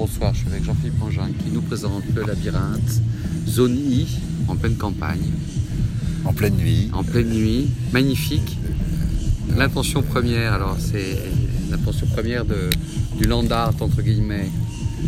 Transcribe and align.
Bonsoir, 0.00 0.32
je 0.32 0.38
suis 0.38 0.48
avec 0.48 0.64
Jean-Philippe 0.64 1.02
Angin 1.02 1.28
qui 1.44 1.50
nous 1.52 1.60
présente 1.60 2.04
le 2.14 2.22
labyrinthe, 2.24 3.02
zone 3.46 3.76
I, 3.76 4.06
en 4.48 4.56
pleine 4.56 4.76
campagne. 4.76 5.28
En 6.24 6.32
pleine 6.32 6.54
nuit. 6.56 6.88
En 6.94 7.04
pleine 7.04 7.28
nuit, 7.28 7.68
magnifique. 7.92 8.56
L'intention 9.58 10.00
première, 10.02 10.54
alors 10.54 10.78
c'est 10.78 11.18
l'intention 11.70 12.06
première 12.06 12.46
de, 12.46 12.70
du 13.18 13.24
land 13.28 13.44
art, 13.50 13.74
entre 13.80 14.00
guillemets. 14.00 14.48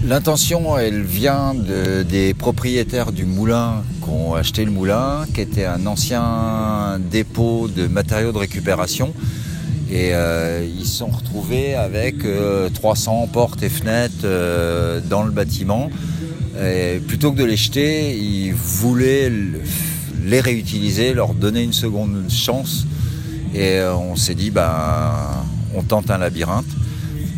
L'intention, 0.07 0.77
elle 0.77 1.01
vient 1.03 1.55
de- 1.55 2.03
des 2.03 2.35
propriétaires 2.35 3.13
du 3.13 3.25
moulin 3.25 3.85
qui 4.05 4.11
ont 4.11 4.35
acheté 4.35 4.63
le 4.67 4.73
moulin, 4.73 5.25
qui 5.33 5.41
était 5.41 5.65
un 5.65 5.87
ancien 5.87 6.99
dépôt 7.11 7.67
de 7.75 7.87
matériaux 7.87 8.33
de 8.33 8.39
récupération. 8.39 9.15
Et 9.95 10.15
euh, 10.15 10.65
ils 10.79 10.87
se 10.87 10.97
sont 10.99 11.09
retrouvés 11.09 11.75
avec 11.75 12.25
euh, 12.25 12.71
300 12.71 13.29
portes 13.31 13.63
et 13.63 13.69
fenêtres 13.69 14.15
euh, 14.25 15.01
dans 15.09 15.23
le 15.23 15.31
bâtiment. 15.31 15.91
Plutôt 17.09 17.33
que 17.33 17.39
de 17.39 17.45
les 17.45 17.57
jeter, 17.57 18.17
ils 18.17 18.55
voulaient 18.55 19.29
le- 19.29 19.61
les 20.25 20.41
réutiliser, 20.41 21.13
leur 21.13 21.35
donner 21.35 21.63
une 21.63 21.73
seconde 21.73 22.25
chance. 22.31 22.87
Et 23.55 23.79
euh, 23.81 23.95
on 23.97 24.17
s'est 24.17 24.35
dit, 24.35 24.51
ben, 24.51 24.71
on 25.75 25.83
tente 25.83 26.11
un 26.11 26.19
labyrinthe. 26.19 26.65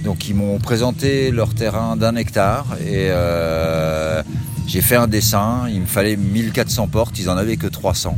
Donc 0.05 0.29
ils 0.29 0.35
m'ont 0.35 0.59
présenté 0.59 1.31
leur 1.31 1.55
terrain 1.55 1.97
d'un 1.97 2.15
hectare 2.17 2.67
et 2.81 3.09
euh, 3.11 4.23
j'ai 4.69 4.83
fait 4.83 4.97
un 4.97 5.09
dessin. 5.09 5.63
Il 5.73 5.81
me 5.81 5.87
fallait 5.87 6.17
1400 6.17 6.87
portes, 6.89 7.19
ils 7.19 7.31
en 7.31 7.37
avaient 7.37 7.57
que 7.57 7.67
300. 7.67 8.17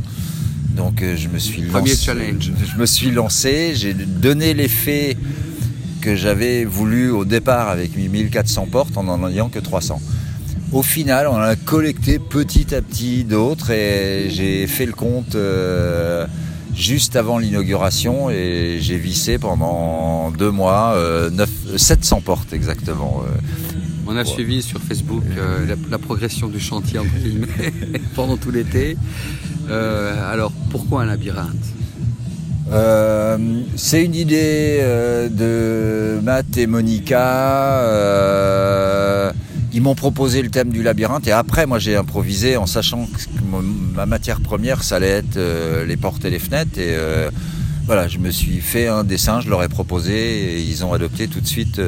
Donc 0.77 1.01
euh, 1.01 1.15
je 1.17 1.27
me 1.27 1.39
suis 1.39 1.63
Premier 1.63 1.89
lancé. 1.91 2.05
challenge. 2.05 2.51
Je 2.73 2.79
me 2.79 2.85
suis 2.85 3.11
lancé, 3.11 3.73
j'ai 3.75 3.93
donné 3.93 4.53
l'effet 4.53 5.17
que 6.01 6.15
j'avais 6.15 6.63
voulu 6.65 7.09
au 7.09 7.25
départ 7.25 7.69
avec 7.69 7.97
mes 7.97 8.07
1400 8.07 8.67
portes 8.71 8.95
en 8.97 9.03
n'en 9.03 9.27
ayant 9.27 9.49
que 9.49 9.59
300. 9.59 9.99
Au 10.71 10.83
final, 10.83 11.27
on 11.27 11.33
en 11.35 11.39
a 11.39 11.55
collecté 11.55 12.19
petit 12.19 12.75
à 12.75 12.81
petit 12.81 13.23
d'autres 13.23 13.71
et 13.71 14.29
j'ai 14.29 14.67
fait 14.67 14.85
le 14.85 14.91
compte 14.93 15.35
euh, 15.35 16.27
juste 16.75 17.15
avant 17.15 17.37
l'inauguration 17.39 18.29
et 18.29 18.77
j'ai 18.79 18.97
vissé 18.97 19.37
pendant 19.39 20.29
deux 20.31 20.51
mois 20.51 20.93
euh, 20.95 21.29
neuf- 21.31 21.75
700 21.77 22.21
portes 22.21 22.53
exactement. 22.53 23.23
euh. 23.25 23.31
On 24.09 24.15
a 24.15 24.19
Ouais. 24.19 24.25
suivi 24.25 24.61
sur 24.61 24.79
Facebook 24.81 25.23
euh, 25.37 25.65
la, 25.65 25.75
la 25.89 25.97
progression 25.97 26.47
du 26.47 26.59
chantier 26.61 26.99
entre 26.99 27.15
guillemets, 27.21 27.73
pendant 28.15 28.37
tout 28.37 28.51
l'été. 28.51 28.95
Euh, 29.69 30.31
alors 30.33 30.53
pourquoi 30.69 31.03
un 31.03 31.05
labyrinthe 31.05 31.67
Euh, 32.71 33.37
c'est 33.77 34.03
une 34.03 34.13
idée 34.15 34.79
euh, 34.81 35.29
de 35.29 36.19
Matt 36.21 36.57
et 36.57 36.67
Monica. 36.67 37.79
euh, 37.81 39.31
ils 39.73 39.81
m'ont 39.81 39.95
proposé 39.95 40.41
le 40.41 40.49
thème 40.49 40.69
du 40.69 40.83
labyrinthe 40.83 41.27
et 41.27 41.31
après 41.31 41.65
moi 41.65 41.77
j'ai 41.79 41.95
improvisé 41.95 42.57
en 42.57 42.65
sachant 42.65 43.05
que 43.05 43.21
ma 43.95 44.05
matière 44.05 44.41
première 44.41 44.83
ça 44.83 44.95
allait 44.95 45.07
être 45.23 45.39
les 45.85 45.97
portes 45.97 46.25
et 46.25 46.29
les 46.31 46.39
fenêtres 46.39 46.79
et 46.79 46.95
voilà 47.85 48.07
je 48.07 48.17
me 48.17 48.31
suis 48.31 48.59
fait 48.59 48.87
un 48.87 49.03
dessin, 49.03 49.39
je 49.39 49.49
leur 49.49 49.61
ai 49.61 49.69
proposé 49.69 50.15
et 50.55 50.61
ils 50.61 50.83
ont 50.83 50.93
adopté 50.93 51.27
tout 51.27 51.41
de 51.41 51.47
suite 51.47 51.79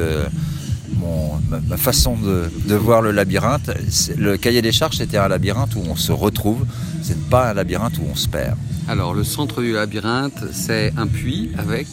ma, 1.68 1.76
façon 1.76 2.16
de, 2.16 2.50
de 2.68 2.74
voir 2.76 3.02
le 3.02 3.10
labyrinthe. 3.10 3.70
Le 4.16 4.36
cahier 4.36 4.62
des 4.62 4.72
charges 4.72 4.98
c'était 4.98 5.18
un 5.18 5.28
labyrinthe 5.28 5.74
où 5.74 5.82
on 5.90 5.96
se 5.96 6.12
retrouve, 6.12 6.64
c'est 7.02 7.20
pas 7.28 7.50
un 7.50 7.54
labyrinthe 7.54 7.98
où 7.98 8.04
on 8.10 8.14
se 8.14 8.28
perd. 8.28 8.56
Alors 8.90 9.14
le 9.14 9.22
centre 9.22 9.62
du 9.62 9.72
labyrinthe, 9.72 10.42
c'est 10.52 10.92
un 10.96 11.06
puits 11.06 11.50
avec 11.56 11.86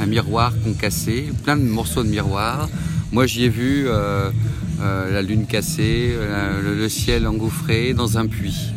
un 0.00 0.06
miroir 0.06 0.54
concassé, 0.64 1.26
plein 1.44 1.56
de 1.58 1.62
morceaux 1.62 2.02
de 2.02 2.08
miroir. 2.08 2.70
Moi 3.12 3.26
j'y 3.26 3.44
ai 3.44 3.48
vu 3.50 3.84
euh, 3.86 4.30
euh, 4.80 5.12
la 5.12 5.20
lune 5.20 5.44
cassée, 5.44 6.14
le, 6.64 6.74
le 6.74 6.88
ciel 6.88 7.26
engouffré 7.26 7.92
dans 7.92 8.16
un 8.16 8.26
puits. 8.26 8.72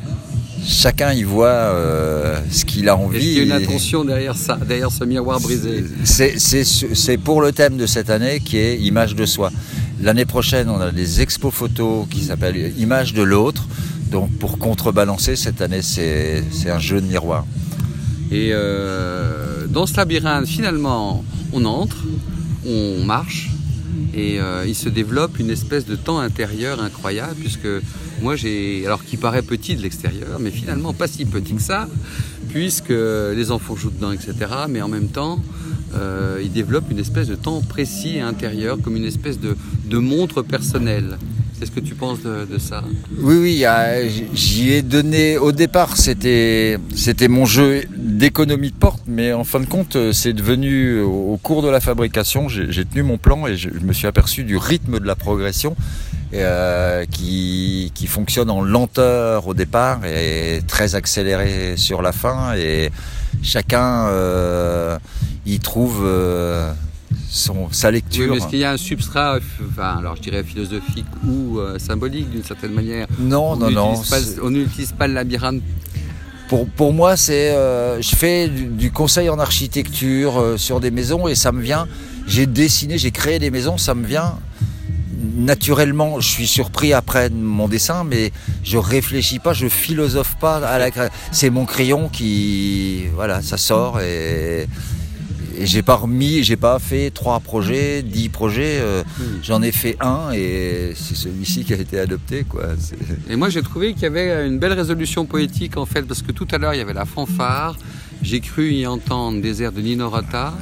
chacun 0.67 1.13
y 1.13 1.23
voit 1.23 1.47
euh, 1.47 2.37
ce 2.51 2.65
qu'il 2.65 2.89
a 2.89 2.97
envie. 2.97 3.19
qu'il 3.19 3.33
y 3.37 3.39
a 3.39 3.43
une 3.43 3.61
Et 3.61 3.63
intention 3.65 4.03
derrière 4.03 4.35
ça, 4.35 4.57
derrière 4.67 4.91
ce 4.91 5.05
miroir 5.05 5.39
brisé? 5.39 5.85
C'est- 6.03 7.17
pour 7.23 7.41
le 7.41 7.53
thème 7.53 7.77
de 7.77 7.85
cette 7.85 8.09
année 8.09 8.41
qui 8.41 8.57
est 8.57 8.77
image 8.81 9.15
de 9.15 9.25
soi. 9.25 9.49
L'année 10.01 10.25
prochaine, 10.25 10.67
on 10.69 10.81
a 10.81 10.91
des 10.91 11.21
expos 11.21 11.53
photos 11.53 12.05
qui 12.09 12.21
s'appellent 12.25 12.73
image 12.77 13.13
de 13.13 13.21
l'autre. 13.23 13.65
Donc 14.11 14.31
pour 14.37 14.57
contrebalancer, 14.57 15.35
cette 15.35 15.61
année, 15.61 15.81
c'est 15.81 16.43
un 16.67 16.79
jeu 16.79 17.01
de 17.01 17.07
miroir. 17.07 17.45
Et 18.31 18.49
euh, 18.53 19.67
dans 19.67 19.85
ce 19.85 19.97
labyrinthe, 19.97 20.47
finalement, 20.47 21.23
on 21.53 21.65
entre, 21.65 21.97
on 22.65 23.03
marche, 23.03 23.51
et 24.13 24.39
euh, 24.39 24.65
il 24.65 24.75
se 24.75 24.89
développe 24.89 25.39
une 25.39 25.49
espèce 25.49 25.85
de 25.85 25.95
temps 25.95 26.19
intérieur 26.19 26.81
incroyable, 26.81 27.35
puisque 27.39 27.67
moi 28.21 28.35
j'ai, 28.35 28.85
alors 28.85 29.03
qui 29.03 29.17
paraît 29.17 29.41
petit 29.41 29.75
de 29.75 29.81
l'extérieur, 29.81 30.39
mais 30.39 30.51
finalement 30.51 30.93
pas 30.93 31.07
si 31.07 31.25
petit 31.25 31.53
que 31.53 31.61
ça, 31.61 31.87
puisque 32.49 32.89
les 32.89 33.51
enfants 33.51 33.75
jouent 33.75 33.91
dedans, 33.91 34.11
etc. 34.11 34.33
Mais 34.69 34.81
en 34.81 34.87
même 34.87 35.09
temps, 35.09 35.39
euh, 35.93 36.39
il 36.41 36.51
développe 36.51 36.89
une 36.89 36.99
espèce 36.99 37.27
de 37.27 37.35
temps 37.35 37.61
précis 37.61 38.15
et 38.15 38.21
intérieur, 38.21 38.77
comme 38.81 38.95
une 38.95 39.05
espèce 39.05 39.39
de 39.39 39.97
montre 39.97 40.41
personnelle. 40.41 41.17
Qu'est-ce 41.59 41.71
que 41.71 41.79
tu 41.79 41.95
penses 41.95 42.21
de, 42.21 42.57
ça 42.57 42.83
Oui, 43.17 43.35
oui, 43.37 43.65
j'y 44.33 44.73
ai 44.73 44.81
donné. 44.81 45.37
Au 45.37 45.53
départ, 45.53 45.95
c'était 45.95 46.77
mon 47.29 47.45
jeu 47.45 47.83
d'économie 47.95 48.71
de 48.71 48.75
porte, 48.75 49.03
mais 49.07 49.31
en 49.31 49.45
fin 49.45 49.61
de 49.61 49.65
compte, 49.65 49.95
euh, 49.95 50.11
c'est 50.11 50.33
devenu 50.33 50.99
au 51.01 51.37
cours 51.41 51.61
de 51.61 51.69
la 51.69 51.79
fabrication, 51.79 52.49
j'ai 52.49 52.85
tenu 52.85 53.03
mon 53.03 53.17
plan 53.17 53.47
et 53.47 53.55
je, 53.55 53.69
me 53.69 53.93
suis 53.93 54.07
aperçu 54.07 54.43
du 54.43 54.57
rythme 54.57 54.99
de 54.99 55.05
la 55.05 55.15
progression 55.15 55.75
euh, 56.33 57.05
qui 57.05 57.91
qui 57.93 58.07
fonctionne 58.07 58.49
en 58.49 58.61
lenteur 58.61 59.47
au 59.47 59.53
départ 59.53 60.05
et 60.05 60.61
très 60.67 60.95
accéléré 60.95 61.77
sur 61.77 62.01
la 62.01 62.11
fin 62.11 62.55
et 62.55 62.89
chacun 63.43 64.07
euh, 64.07 64.97
y 65.45 65.59
trouve 65.59 66.05
son 67.29 67.69
sa 67.71 67.87
Oui, 67.89 67.95
lecture. 67.95 68.31
mais 68.31 68.37
est-ce 68.37 68.47
qu'il 68.47 68.59
y 68.59 68.63
a 68.63 68.71
un 68.71 68.77
substrat, 68.77 69.39
enfin, 69.69 69.97
alors 69.99 70.15
je 70.15 70.21
dirais 70.21 70.43
philosophique 70.43 71.05
ou 71.27 71.59
euh, 71.59 71.77
symbolique 71.79 72.29
d'une 72.29 72.43
certaine 72.43 72.71
manière 72.73 73.07
non, 73.19 73.51
On 73.51 73.55
non, 73.57 73.71
non. 73.71 74.01
pas- 74.09 74.19
on 74.43 74.49
n'utilise 74.51 74.91
pas 74.93 75.07
le 75.07 75.13
labyrinthe? 75.13 75.61
Pour, 76.47 76.67
pour 76.69 76.93
moi, 76.93 77.17
c'est, 77.17 77.51
euh, 77.51 77.99
je 78.01 78.15
fais 78.15 78.47
du, 78.47 78.65
du 78.67 78.91
conseil 78.91 79.29
en 79.29 79.39
architecture 79.39 80.37
euh, 80.39 80.57
sur 80.57 80.79
des 80.79 80.91
maisons 80.91 81.27
et 81.27 81.33
ça 81.35 81.51
me 81.51 81.59
vient. 81.61 81.87
J'ai 82.27 82.45
dessiné, 82.45 82.97
j'ai 82.99 83.09
créé 83.11 83.39
des 83.39 83.49
maisons, 83.49 83.77
ça 83.79 83.95
me 83.95 84.05
vient 84.05 84.35
naturellement. 85.37 86.19
Je 86.19 86.27
suis 86.29 86.47
surpris 86.47 86.93
après 86.93 87.29
mon 87.29 87.67
dessin, 87.67 88.03
mais 88.03 88.31
je 88.63 88.77
réfléchis 88.77 89.39
pas, 89.39 89.53
je 89.53 89.67
philosophe 89.67 90.35
pas 90.39 90.57
à 90.57 90.77
la. 90.77 90.91
cré- 90.91 91.09
C'est 91.31 91.49
mon 91.49 91.65
crayon 91.65 92.09
qui, 92.09 93.05
voilà, 93.15 93.41
ça 93.41 93.57
sort 93.57 93.99
et, 94.01 94.67
et 95.57 95.65
j'ai 95.65 95.81
pas 95.81 95.95
remis, 95.95 96.43
j'ai 96.43 96.55
pas 96.55 96.79
fait 96.79 97.09
trois 97.11 97.39
projets, 97.39 98.01
dix 98.01 98.29
projets. 98.29 98.77
euh, 98.79 99.03
J'en 99.41 99.61
ai 99.61 99.71
fait 99.71 99.95
un 100.01 100.31
et 100.33 100.93
c'est 100.95 101.15
celui-ci 101.15 101.63
qui 101.65 101.73
a 101.73 101.77
été 101.77 101.99
adopté, 101.99 102.43
quoi. 102.43 102.63
Et 103.29 103.35
moi 103.35 103.49
j'ai 103.49 103.61
trouvé 103.61 103.93
qu'il 103.93 104.03
y 104.03 104.07
avait 104.07 104.47
une 104.47 104.59
belle 104.59 104.73
résolution 104.73 105.25
poétique 105.25 105.77
en 105.77 105.85
fait, 105.85 106.03
parce 106.03 106.21
que 106.21 106.31
tout 106.31 106.47
à 106.51 106.57
l'heure 106.57 106.73
il 106.73 106.77
y 106.77 106.81
avait 106.81 106.93
la 106.93 107.05
fanfare, 107.05 107.77
j'ai 108.21 108.39
cru 108.39 108.71
y 108.71 108.87
entendre 108.87 109.41
des 109.41 109.61
airs 109.63 109.71
de 109.71 109.81
Nino 109.81 110.09
Rota, 110.09 110.53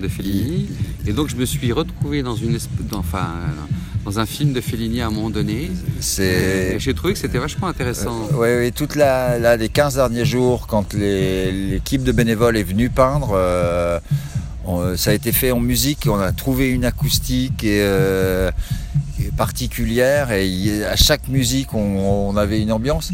de 0.00 0.08
Fellini, 0.08 0.68
et 1.06 1.12
donc 1.12 1.28
je 1.28 1.36
me 1.36 1.44
suis 1.46 1.72
retrouvé 1.72 2.22
dans, 2.22 2.36
une 2.36 2.58
dans, 2.90 2.98
enfin, 2.98 3.28
dans 4.06 4.20
un 4.20 4.26
film 4.26 4.52
de 4.52 4.60
Fellini 4.60 5.00
à 5.02 5.08
un 5.08 5.10
moment 5.10 5.30
donné, 5.30 5.68
j'ai 6.00 6.94
trouvé 6.94 7.12
que 7.14 7.18
c'était 7.18 7.38
vachement 7.38 7.66
intéressant. 7.66 8.28
Oui, 8.34 8.48
oui, 8.60 8.70
toute 8.72 8.94
la, 8.94 9.36
là, 9.40 9.56
les 9.56 9.68
15 9.68 9.96
derniers 9.96 10.24
jours, 10.24 10.68
quand 10.68 10.94
l'équipe 10.94 12.04
de 12.04 12.12
bénévoles 12.12 12.56
est 12.56 12.62
venue 12.62 12.88
peindre, 12.88 13.32
euh, 13.34 13.98
on- 14.64 14.96
ça 14.96 15.10
a 15.10 15.12
été 15.14 15.32
fait 15.32 15.50
en 15.50 15.58
musique. 15.58 16.06
On 16.08 16.20
a 16.20 16.30
trouvé 16.30 16.70
une 16.70 16.84
acoustique 16.84 17.64
et, 17.64 17.80
euh, 17.82 18.52
et 19.20 19.32
particulière 19.36 20.30
et 20.30 20.84
à 20.84 20.94
chaque 20.94 21.26
musique, 21.26 21.74
on, 21.74 22.30
on 22.30 22.36
avait 22.36 22.60
une 22.62 22.70
ambiance. 22.70 23.10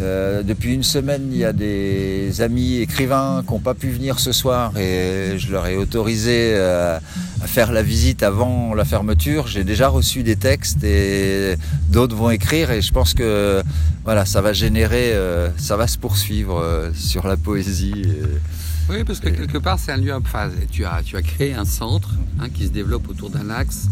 Euh, 0.00 0.44
depuis 0.44 0.72
une 0.72 0.84
semaine, 0.84 1.30
il 1.32 1.38
y 1.38 1.44
a 1.44 1.52
des 1.52 2.40
amis 2.42 2.76
écrivains 2.76 3.42
qui 3.44 3.52
n'ont 3.52 3.58
pas 3.58 3.74
pu 3.74 3.88
venir 3.90 4.20
ce 4.20 4.30
soir 4.30 4.78
et 4.78 5.32
je 5.36 5.50
leur 5.50 5.66
ai 5.66 5.76
autorisé 5.76 6.52
euh, 6.54 7.00
à 7.42 7.46
faire 7.46 7.70
la 7.72 7.82
visite 7.82 8.22
avant 8.22 8.74
la 8.74 8.84
fermeture. 8.84 9.46
J'ai 9.46 9.64
déjà 9.64 9.88
reçu 9.88 10.22
des 10.22 10.36
textes 10.36 10.82
et 10.84 11.56
d'autres 11.90 12.16
vont 12.16 12.30
écrire 12.30 12.70
et 12.70 12.82
je 12.82 12.92
pense 12.92 13.14
que 13.14 13.62
voilà, 14.04 14.24
ça 14.24 14.40
va 14.40 14.52
générer, 14.52 15.12
euh, 15.12 15.48
ça 15.56 15.76
va 15.76 15.86
se 15.86 15.98
poursuivre 15.98 16.58
euh, 16.60 16.90
sur 16.94 17.26
la 17.28 17.36
poésie. 17.36 17.92
et- 18.04 18.90
Oui, 18.90 19.04
parce 19.04 19.20
que 19.20 19.28
quelque 19.28 19.58
part, 19.58 19.78
c'est 19.78 19.92
un 19.92 19.98
lieu. 19.98 20.14
Enfin, 20.14 20.50
tu 20.70 20.84
as, 20.84 21.02
tu 21.04 21.16
as 21.16 21.22
créé 21.22 21.54
un 21.54 21.64
centre 21.66 22.10
hein, 22.40 22.48
qui 22.52 22.64
se 22.66 22.70
développe 22.72 23.08
autour 23.08 23.28
d'un 23.30 23.50
axe 23.50 23.86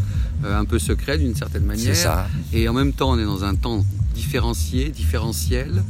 euh, 0.44 0.58
un 0.58 0.64
peu 0.64 0.78
secret 0.78 1.18
d'une 1.18 1.34
certaine 1.34 1.64
manière. 1.64 1.94
C'est 1.94 2.02
ça. 2.02 2.26
Et 2.52 2.68
en 2.68 2.72
même 2.72 2.92
temps, 2.92 3.10
on 3.12 3.18
est 3.18 3.24
dans 3.24 3.44
un 3.44 3.54
temps 3.54 3.84
différencié, 4.14 4.88
différentiel, 4.88 5.82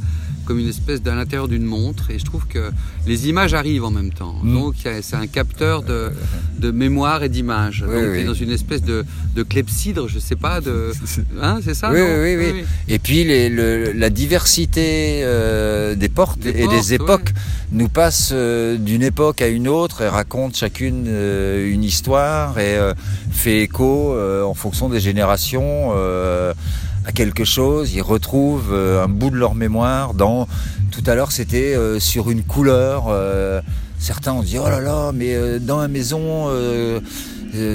comme 0.46 0.58
une 0.58 0.69
espèce 0.69 1.02
d'à 1.02 1.14
l'intérieur 1.14 1.48
d'une 1.48 1.64
montre. 1.64 2.10
Et 2.10 2.19
je 2.19 2.25
trouve 2.25 2.46
que 2.46 2.70
les 3.06 3.28
images 3.28 3.52
arrivent 3.52 3.84
en 3.84 3.90
même 3.90 4.12
temps. 4.12 4.37
Mm. 4.43 4.54
Donc 4.54 4.75
c'est 5.02 5.16
un 5.16 5.26
capteur 5.26 5.82
de, 5.82 6.10
de 6.58 6.70
mémoire 6.70 7.22
et 7.22 7.28
d'image. 7.28 7.84
Oui, 7.87 8.02
oui. 8.12 8.25
dans 8.25 8.34
une 8.34 8.50
espèce 8.50 8.82
de, 8.82 9.04
de 9.34 9.43
clepsydre, 9.43 10.08
je 10.08 10.19
sais 10.19 10.37
pas, 10.37 10.60
de. 10.60 10.93
Hein, 11.43 11.58
c'est 11.64 11.75
ça 11.75 11.90
Oui, 11.93 11.98
non 12.00 12.22
oui, 12.22 12.37
oui. 12.37 12.64
Et 12.88 12.98
puis 12.98 13.25
les- 13.25 13.48
le- 13.50 13.93
la 13.93 14.08
diversité 14.10 15.20
euh, 15.22 15.94
des 15.94 16.08
portes 16.08 16.38
Des 16.38 16.50
et 16.50 16.64
portes, 16.64 16.75
des 16.76 16.94
époques 16.94 17.32
nous 17.72 17.88
passe 17.88 18.31
euh, 18.32 18.76
d'une 18.78 19.02
époque 19.02 19.43
à 19.43 19.48
une 19.48 19.66
autre 19.69 20.02
et 20.02 20.08
raconte 20.08 20.56
chacune 20.56 21.04
euh, 21.08 21.70
une 21.72 21.82
histoire 21.84 22.58
et 22.58 22.78
fait 23.32 23.60
écho 23.62 24.16
en 24.44 24.54
fonction 24.54 24.88
des 24.88 25.00
générations 25.00 25.93
à 27.06 27.12
quelque 27.12 27.44
chose. 27.44 27.94
Ils 27.94 28.03
retrouvent 28.03 28.73
euh, 28.73 29.03
un 29.05 29.08
bout 29.08 29.31
de 29.31 29.37
leur 29.37 29.55
mémoire 29.55 30.12
dans. 30.12 30.47
Tout 30.91 31.03
à 31.06 31.14
l'heure, 31.14 31.32
c'était 31.32 31.75
euh, 31.75 31.99
sur 32.00 32.31
une 32.31 32.43
couleur. 32.43 33.05
euh, 33.08 33.61
certains 33.99 34.32
ont 34.32 34.43
dit 34.43 34.58
oh 34.58 34.69
là 34.69 34.81
là, 34.81 35.12
mais 35.14 35.58
dans 35.61 35.79
la 35.81 35.88
maison. 35.88 36.49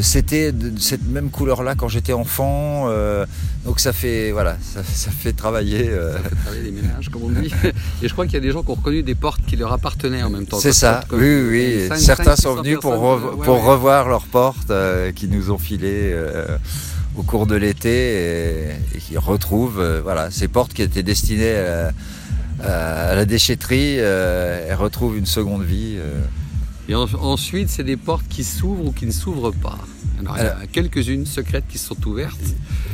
c'était 0.01 0.51
de 0.51 0.78
cette 0.80 1.07
même 1.07 1.30
couleur-là 1.31 1.74
quand 1.75 1.88
j'étais 1.88 2.13
enfant, 2.13 2.86
euh, 2.89 3.25
donc 3.66 3.80
ça 3.80 3.94
fait 3.94 4.30
voilà, 4.31 4.56
ça, 4.62 4.81
ça 4.83 5.10
fait 5.10 5.33
travailler. 5.33 5.89
euh, 5.89 6.13
Ça 6.13 6.30
fait 6.30 6.36
travailler 6.36 6.63
les 6.63 6.72
ménages, 6.72 7.10
comme 7.10 7.24
on 7.24 7.30
dit. 7.30 7.51
Et 8.04 8.07
je 8.07 8.13
crois 8.13 8.25
qu'il 8.25 8.36
y 8.36 8.38
a 8.38 8.42
des 8.42 8.51
gens 8.51 8.62
qui 8.62 8.69
ont 8.69 8.75
reconnu 8.75 9.01
des 9.01 9.16
portes 9.16 9.42
qui 9.48 9.56
leur 9.56 9.72
appartenaient 9.74 10.22
en 10.22 10.30
même 10.30 10.45
temps. 10.45 10.60
C'est 10.60 10.74
ça, 10.74 11.04
oui, 11.12 11.42
oui. 11.50 11.89
Certains 11.98 12.36
sont 12.36 12.56
venus 12.56 12.78
pour, 12.80 12.94
re- 12.94 13.44
pour 13.44 13.56
ouais. 13.63 13.72
revoir 13.72 14.07
leurs 14.07 14.25
portes 14.28 14.69
euh, 14.69 15.12
qui 15.12 15.28
nous 15.28 15.50
ont 15.50 15.57
euh, 16.13 16.57
au 17.18 17.24
cours 17.24 17.46
de 17.48 17.56
l'été 17.56 17.90
et, 17.90 18.69
et 18.96 19.00
qui 19.00 19.18
retrouvent 19.18 19.80
euh, 19.80 20.02
voilà, 20.02 20.31
ces 20.31 20.48
portes 20.48 20.74
qui 20.74 20.81
étaient 20.81 21.04
destinées 21.04 21.44
euh, 21.46 21.90
à 22.63 23.16
la 23.16 23.25
déchetterie 23.25 23.96
euh, 24.00 24.66
elles 24.69 24.75
retrouvent 24.75 25.18
une 25.18 25.25
seconde 25.25 25.63
vie. 25.63 25.96
euh. 25.98 26.22
Et 26.90 26.96
en- 26.96 27.08
ensuite, 27.22 27.69
c'est 27.69 27.84
des 27.84 27.96
portes 27.98 28.28
qui 28.28 28.44
s'ouvrent 28.44 28.86
ou 28.86 28.92
qui 28.92 29.06
ne 29.06 29.12
s'ouvrent 29.12 29.52
pas. 29.52 29.78
Alors, 30.19 30.38
il 30.38 30.44
y 30.44 30.48
a 30.48 30.68
quelques-unes 30.72 31.25
secrètes 31.25 31.63
qui 31.69 31.78
sont 31.78 31.96
ouvertes. 32.08 32.40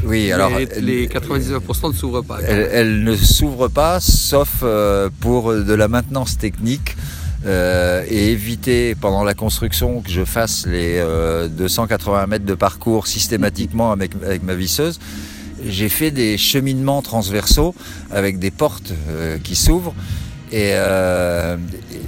Oui, 0.06 0.32
alors 0.32 0.58
les, 0.58 0.68
elles- 0.76 0.86
les 0.86 1.08
99% 1.08 1.90
ne 1.90 1.94
s'ouvrent 1.94 2.22
pas. 2.22 2.40
elles, 2.42 2.70
elles 2.72 3.04
ne 3.04 3.16
s'ouvrent 3.16 3.68
pas 3.70 4.00
sauf 4.00 4.60
euh, 4.64 5.10
pour 5.20 5.54
de 5.54 5.74
la 5.74 5.88
maintenance 5.88 6.38
technique. 6.38 6.96
Euh, 7.46 8.04
et 8.10 8.32
éviter 8.32 8.96
pendant 8.96 9.24
la 9.24 9.34
construction 9.34 10.02
que 10.02 10.10
je 10.10 10.26
fasse 10.26 10.66
les 10.66 10.98
euh, 10.98 11.48
280 11.48 12.28
mètres 12.28 12.46
de 12.46 12.56
parcours 12.56 13.08
systématiquement 13.08 13.92
avec, 13.92 14.16
ma 14.44 14.56
visseuse. 14.56 15.00
J'ai 15.64 15.90
fait 15.90 16.12
des 16.12 16.38
cheminements 16.38 17.02
transversaux 17.02 17.76
avec 18.12 18.40
des 18.40 18.52
portes 18.52 18.94
euh, 19.10 19.38
qui 19.44 19.56
s'ouvrent. 19.56 19.94
Euh, 20.54 21.58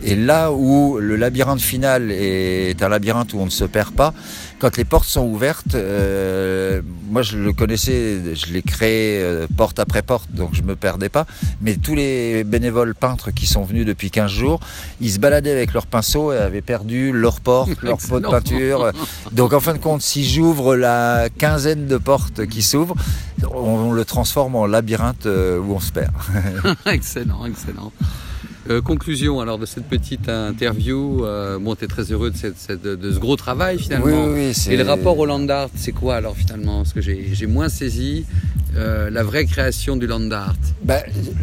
et 0.03 0.15
là 0.15 0.51
où 0.51 0.97
le 0.97 1.15
labyrinthe 1.15 1.61
final 1.61 2.11
est 2.11 2.81
un 2.81 2.89
labyrinthe 2.89 3.33
où 3.33 3.39
on 3.39 3.45
ne 3.45 3.51
se 3.51 3.65
perd 3.65 3.93
pas, 3.93 4.13
quand 4.59 4.77
les 4.77 4.85
portes 4.85 5.07
sont 5.07 5.25
ouvertes, 5.25 5.73
euh, 5.75 6.81
moi 7.09 7.21
je 7.21 7.37
le 7.37 7.53
connaissais, 7.53 8.35
je 8.35 8.53
l'ai 8.53 8.61
créé 8.61 9.21
euh, 9.21 9.47
porte 9.55 9.79
après 9.79 10.01
porte, 10.01 10.29
donc 10.31 10.49
je 10.53 10.61
me 10.61 10.75
perdais 10.75 11.09
pas. 11.09 11.25
Mais 11.61 11.77
tous 11.77 11.95
les 11.95 12.43
bénévoles 12.43 12.93
peintres 12.93 13.31
qui 13.31 13.47
sont 13.47 13.63
venus 13.63 13.85
depuis 13.85 14.11
15 14.11 14.29
jours, 14.29 14.59
ils 14.99 15.11
se 15.11 15.19
baladaient 15.19 15.51
avec 15.51 15.73
leur 15.73 15.87
pinceau 15.87 16.33
et 16.33 16.37
avaient 16.37 16.61
perdu 16.61 17.11
leur 17.13 17.39
porte, 17.39 17.69
leur 17.81 17.97
pot 17.97 18.19
de 18.19 18.27
peinture. 18.27 18.91
Donc 19.31 19.53
en 19.53 19.59
fin 19.59 19.73
de 19.73 19.79
compte, 19.79 20.01
si 20.01 20.29
j'ouvre 20.29 20.75
la 20.75 21.29
quinzaine 21.37 21.87
de 21.87 21.97
portes 21.97 22.45
qui 22.45 22.61
s'ouvrent, 22.61 22.95
on, 23.51 23.91
le 23.91 24.05
transforme 24.05 24.55
en 24.55 24.65
labyrinthe 24.65 25.25
euh, 25.25 25.57
où 25.59 25.73
on 25.73 25.79
se 25.79 25.91
perd. 25.91 26.11
excellent, 26.85 27.45
excellent. 27.45 27.91
Euh, 28.69 28.81
conclusion 28.81 29.39
alors 29.39 29.57
de 29.57 29.65
cette 29.65 29.85
petite 29.85 30.27
interview. 30.29 31.25
Euh, 31.25 31.57
bon, 31.59 31.75
tu 31.75 31.85
es 31.85 31.87
très 31.87 32.11
heureux 32.11 32.29
de, 32.29 32.35
cette- 32.37 32.57
cette- 32.57 32.83
de 32.83 33.11
ce 33.11 33.17
gros 33.17 33.35
travail 33.35 33.79
finalement. 33.79 34.05
Oui, 34.27 34.51
oui, 34.53 34.71
Et 34.73 34.77
le 34.77 34.83
rapport 34.83 35.17
au 35.17 35.25
land 35.25 35.47
art, 35.49 35.69
c'est 35.75 35.91
quoi 35.93 36.15
alors 36.17 36.35
finalement? 36.35 36.83
Parce 36.83 36.93
que 36.93 37.01
j'ai 37.01 37.47
moins 37.47 37.69
saisi 37.69 38.25
euh, 38.75 39.09
la 39.09 39.23
vraie 39.23 39.45
création 39.45 39.95
du 39.95 40.05
land 40.07 40.29
art. 40.31 40.55
Bah, 40.83 40.99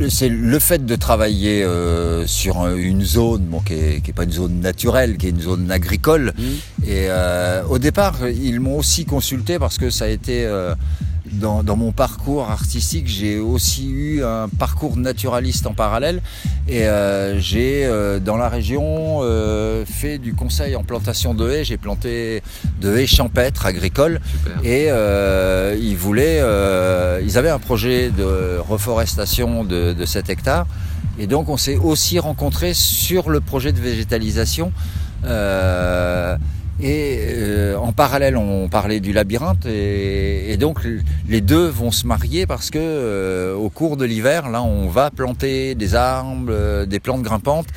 c'est 0.09 0.29
le 0.29 0.59
fait 0.59 0.85
de 0.87 0.95
travailler 0.95 1.65
sur 2.27 2.59
un- 2.61 2.77
une 2.77 3.03
zone 3.03 3.43
bon, 3.47 3.61
qui 3.61 3.75
n'est 3.75 4.01
qui 4.01 4.11
est 4.11 4.15
pas 4.15 4.25
une 4.25 4.33
zone 4.33 4.61
naturelle, 4.61 5.17
qui 5.17 5.27
est 5.27 5.31
une 5.31 5.41
zone 5.41 5.71
agricole. 5.71 6.35
Et 6.87 7.07
euh, 7.09 7.63
au 7.69 7.79
départ, 7.79 8.29
ils 8.29 8.61
m'ont 8.61 8.79
aussi 8.79 9.05
consulté 9.07 9.59
parce 9.59 9.79
que 9.79 9.91
ça 9.91 10.05
a 10.05 10.09
été 10.09 10.47
dans, 11.33 11.63
dans 11.63 11.77
mon 11.77 11.93
parcours 11.93 12.51
artistique, 12.51 13.07
j'ai 13.09 13.39
aussi 13.39 13.89
eu 13.89 14.25
un 14.25 14.49
parcours 14.49 14.97
naturaliste 14.97 15.67
en 15.67 15.75
parallèle. 15.75 16.23
Et 16.69 16.87
euh, 16.87 17.39
j'ai 17.39 17.85
euh, 17.85 18.19
dans 18.19 18.37
la 18.37 18.49
région 18.49 19.19
euh, 19.23 19.85
fait 19.87 20.19
du 20.19 20.35
conseil 20.35 20.77
en 20.77 20.83
plantation 20.83 21.35
de 21.35 21.49
haies. 21.49 21.65
J'ai 21.65 21.77
planté 21.77 22.43
de 22.81 22.97
haies 22.97 23.07
champêtres 23.07 23.67
agricoles. 23.67 24.21
Super. 24.31 24.65
Et 24.65 24.89
ils 25.79 25.97
voulaient, 25.97 26.43
ils 27.23 27.39
avaient 27.39 27.51
un 27.51 27.59
projet 27.59 28.11
de 28.11 28.59
reforestation 28.59 29.65
de, 29.65 29.93
de 29.93 30.05
7 30.05 30.31
hectares. 30.31 30.67
Et 31.19 31.27
donc 31.27 31.49
on 31.49 31.57
s'est 31.57 31.77
aussi 31.77 32.19
rencontrés 32.19 32.75
sur 32.75 33.31
le 33.31 33.41
projet 33.41 33.73
de 33.73 33.81
végétalisation. 33.81 34.73
Euh, 35.25 36.37
et 36.81 37.19
euh, 37.21 37.77
en 37.79 37.93
parallèle, 37.93 38.37
on 38.37 38.69
parlait 38.69 39.01
du 39.01 39.13
labyrinthe. 39.13 39.67
Et, 39.67 40.57
donc 40.59 40.81
les 41.29 41.41
deux 41.41 41.67
vont 41.67 41.91
se 41.91 42.07
marier 42.07 42.47
parce 42.47 42.71
que 42.71 42.79
euh, 42.81 43.55
au 43.55 43.69
cours 43.69 43.97
de 43.97 44.05
l'hiver, 44.05 44.49
là, 44.49 44.63
on 44.63 44.89
va 44.89 45.11
planter 45.11 45.75
des 45.75 45.95
arbres, 45.95 46.47
euh, 46.51 46.87
des 46.87 47.01
plantes 47.01 47.23
grimpantes 47.23 47.69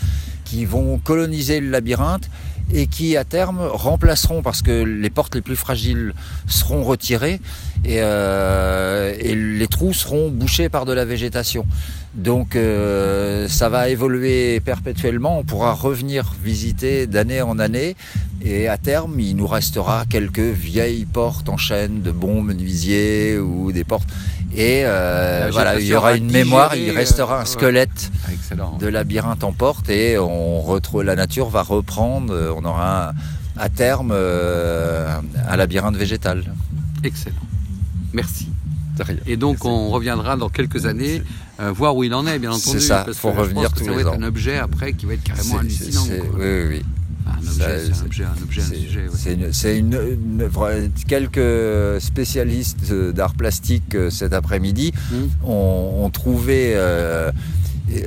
qui 0.45 0.65
vont 0.65 0.97
coloniser 0.97 1.59
le 1.59 1.69
labyrinthe 1.69 2.29
et 2.71 2.87
qui 2.87 3.17
à 3.17 3.23
terme 3.23 3.59
remplaceront 3.61 4.41
parce 4.41 4.61
que 4.61 4.83
les 4.83 5.09
portes 5.09 5.35
les 5.35 5.41
plus 5.41 5.55
fragiles 5.55 6.13
seront 6.47 6.83
retirées 6.83 7.39
et, 7.83 7.95
et 7.95 9.35
les 9.35 9.67
trous 9.67 9.93
seront 9.93 10.29
bouchés 10.29 10.69
par 10.69 10.85
de 10.85 10.93
la 10.93 11.03
végétation. 11.03 11.65
Donc 12.15 12.55
euh, 12.55 13.47
ça 13.47 13.69
va 13.69 13.87
évoluer 13.89 14.59
perpétuellement, 14.61 15.37
on 15.39 15.43
pourra 15.43 15.73
revenir 15.73 16.33
visiter 16.43 17.05
d'année 17.05 17.41
en 17.43 17.59
année 17.59 17.95
et 18.41 18.67
à 18.67 18.77
terme 18.77 19.19
il 19.19 19.35
nous 19.35 19.45
restera 19.45 20.05
quelques 20.09 20.39
vieilles 20.39 21.05
portes 21.05 21.49
en 21.49 21.57
chêne 21.57 22.01
de 22.01 22.11
bons 22.11 22.41
menuisiers 22.41 23.37
ou 23.37 23.71
des 23.71 23.83
portes 23.83 24.09
et 24.55 24.81
euh, 24.85 25.49
voilà 25.51 25.79
il 25.79 25.85
y 25.85 25.93
aura 25.93 26.15
une 26.15 26.31
mémoire, 26.31 26.75
il 26.75 26.89
restera 26.91 27.37
euh, 27.37 27.41
un 27.41 27.45
squelette 27.45 28.11
Ah, 28.27 28.33
excellent. 28.33 28.77
de 28.79 28.87
labyrinthe 28.87 29.43
en 29.43 29.51
porte 29.53 29.89
et 29.89 30.17
on 30.17 30.61
retrouve 30.61 31.03
la 31.03 31.15
nature 31.15 31.49
va 31.49 31.61
reprendre. 31.61 32.33
euh, 32.33 32.51
On 32.57 32.65
aura 32.65 33.09
un- 33.09 33.13
à 33.55 33.69
terme 33.69 34.11
euh, 34.13 35.15
un 35.47 35.55
labyrinthe 35.57 35.95
végétal. 35.97 36.43
Excellent. 37.03 37.35
Merci. 38.13 38.47
Et 39.27 39.37
donc 39.37 39.65
on 39.65 39.89
reviendra 39.89 40.35
dans 40.37 40.49
quelques 40.49 40.85
années 40.85 41.21
euh, 41.59 41.71
voir 41.71 41.95
où 41.95 42.03
il 42.03 42.13
en 42.13 42.25
est, 42.27 42.39
bien 42.39 42.51
entendu. 42.51 42.79
C'est 42.79 42.87
ça, 42.87 43.03
parce 43.05 43.17
faut 43.17 43.29
que 43.29 43.35
je 43.35 43.39
revenir 43.41 43.71
que 43.73 43.79
tous 43.79 43.85
ça 43.85 43.91
les 43.91 43.95
va 44.03 44.09
être 44.09 44.19
un 44.19 44.23
objet 44.23 44.57
après 44.57 44.93
qui 44.93 45.05
va 45.05 45.13
être 45.13 45.23
carrément 45.23 45.57
hallucinant. 45.59 46.05
quoi. 46.05 46.15
oui, 46.39 46.45
oui, 46.45 46.65
oui. 46.69 46.81
Un 47.27 47.41
Ça, 47.43 47.51
objet, 47.51 47.83
c'est 47.85 48.01
un 48.01 48.05
objet, 48.05 48.23
un 48.23 48.43
objet, 48.43 48.61
un 48.61 48.65
sujet. 48.65 48.99
ouais. 49.01 49.49
C'est 49.51 49.77
une, 49.77 50.01
quelques 51.07 52.01
spécialistes 52.01 52.93
d'art 52.93 53.33
plastique 53.35 53.95
euh, 53.95 54.09
cet 54.09 54.33
après-midi 54.33 54.93
Hum. 55.13 55.29
ont, 55.43 56.05
ont 56.05 56.09
trouvé 56.09 56.73
euh, 56.75 57.31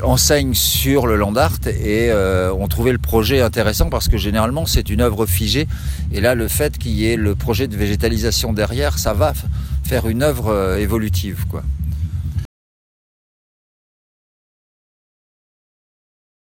enseigne 0.02 0.54
sur 0.54 1.06
le 1.06 1.16
land 1.16 1.34
art 1.36 1.58
et 1.66 2.10
euh, 2.10 2.52
ont 2.52 2.68
trouvé 2.68 2.92
le 2.92 2.98
projet 2.98 3.40
intéressant 3.40 3.90
parce 3.90 4.08
que 4.08 4.16
généralement 4.16 4.66
c'est 4.66 4.90
une 4.90 5.00
œuvre 5.00 5.26
figée 5.26 5.66
et 6.12 6.20
là 6.20 6.34
le 6.34 6.48
fait 6.48 6.78
qu'il 6.78 6.92
y 6.92 7.06
ait 7.10 7.16
le 7.16 7.34
projet 7.34 7.68
de 7.68 7.76
végétalisation 7.76 8.52
derrière 8.52 8.98
ça 8.98 9.12
va 9.12 9.32
faire 9.84 10.08
une 10.08 10.22
œuvre 10.22 10.48
euh, 10.48 10.78
évolutive 10.78 11.44
quoi. 11.50 11.62